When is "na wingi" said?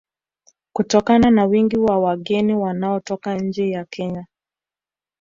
1.31-1.77